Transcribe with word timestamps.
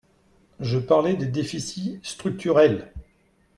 Je 0.59 0.79
parlais 0.79 1.13
des 1.15 1.27
déficits 1.27 1.99
structurels 2.01 2.91